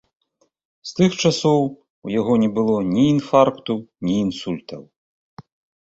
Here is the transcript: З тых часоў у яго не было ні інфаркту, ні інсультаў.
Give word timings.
З 0.91 0.95
тых 0.99 1.11
часоў 1.25 1.61
у 1.69 2.07
яго 2.19 2.33
не 2.47 2.51
было 2.57 2.77
ні 2.93 3.05
інфаркту, 3.15 3.73
ні 4.09 4.15
інсультаў. 4.27 4.81